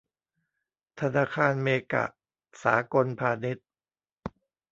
[0.99, 2.03] ธนาคารเมกะ
[2.63, 3.67] สากลพาณิชย์